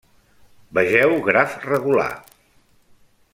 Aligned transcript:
Vegeu 0.77 1.13
graf 1.27 1.53
regular. 1.67 2.09